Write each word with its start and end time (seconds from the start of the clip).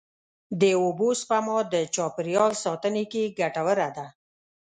د 0.61 0.63
اوبو 0.81 1.07
سپما 1.21 1.57
د 1.73 1.75
چاپېریال 1.95 2.51
ساتنې 2.63 3.03
کې 3.11 3.23
ګټوره 3.39 3.89
ده. 3.97 4.07